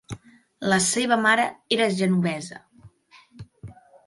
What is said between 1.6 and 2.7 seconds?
era genovesa.